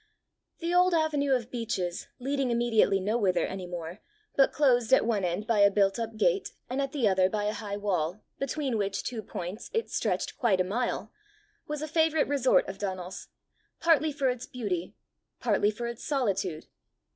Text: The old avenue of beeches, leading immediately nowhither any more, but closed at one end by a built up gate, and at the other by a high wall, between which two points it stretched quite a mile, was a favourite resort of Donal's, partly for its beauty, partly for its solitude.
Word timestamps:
The 0.61 0.73
old 0.73 0.95
avenue 0.95 1.33
of 1.33 1.51
beeches, 1.51 2.07
leading 2.17 2.49
immediately 2.49 2.99
nowhither 2.99 3.45
any 3.45 3.67
more, 3.67 3.99
but 4.35 4.51
closed 4.51 4.91
at 4.91 5.05
one 5.05 5.23
end 5.23 5.45
by 5.45 5.59
a 5.59 5.69
built 5.69 5.99
up 5.99 6.17
gate, 6.17 6.53
and 6.71 6.81
at 6.81 6.91
the 6.91 7.07
other 7.07 7.29
by 7.29 7.43
a 7.43 7.53
high 7.53 7.77
wall, 7.77 8.19
between 8.39 8.79
which 8.79 9.03
two 9.03 9.21
points 9.21 9.69
it 9.75 9.91
stretched 9.91 10.39
quite 10.39 10.59
a 10.59 10.63
mile, 10.63 11.11
was 11.67 11.83
a 11.83 11.87
favourite 11.87 12.27
resort 12.27 12.67
of 12.67 12.79
Donal's, 12.79 13.27
partly 13.79 14.11
for 14.11 14.27
its 14.27 14.47
beauty, 14.47 14.95
partly 15.39 15.69
for 15.69 15.85
its 15.85 16.03
solitude. 16.03 16.65